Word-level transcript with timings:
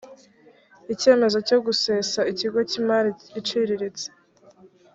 icyemezo 0.93 1.37
cyo 1.47 1.57
gusesa 1.65 2.19
ikigo 2.31 2.59
cy’imari 2.69 3.09
iciriritse 3.39 4.07